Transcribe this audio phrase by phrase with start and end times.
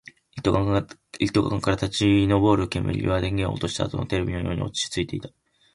[0.35, 0.51] 一斗
[1.47, 5.29] 缶から立ち上る煙は、電源を落としたあとのテレビのように落ち着いていた